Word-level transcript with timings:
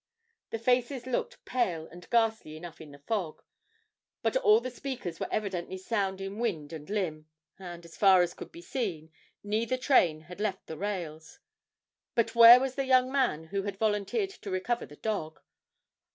The 0.49 0.57
faces 0.57 1.05
looked 1.05 1.45
pale 1.45 1.85
and 1.87 2.09
ghastly 2.09 2.57
enough 2.57 2.81
in 2.81 2.91
the 2.91 2.97
fog, 2.97 3.43
but 4.23 4.35
all 4.35 4.59
the 4.59 4.71
speakers 4.71 5.19
were 5.19 5.27
evidently 5.31 5.77
sound 5.77 6.19
in 6.19 6.39
wind 6.39 6.73
and 6.73 6.89
limb, 6.89 7.27
and, 7.59 7.85
as 7.85 7.97
far 7.97 8.23
as 8.23 8.33
could 8.33 8.51
be 8.51 8.63
seen, 8.63 9.11
neither 9.43 9.77
train 9.77 10.21
had 10.21 10.39
left 10.39 10.65
the 10.65 10.75
rails 10.75 11.37
but 12.15 12.33
where 12.33 12.59
was 12.59 12.73
the 12.73 12.85
young 12.85 13.11
man 13.11 13.43
who 13.43 13.61
had 13.61 13.77
volunteered 13.77 14.31
to 14.31 14.49
recover 14.49 14.87
the 14.87 14.95
dog? 14.95 15.39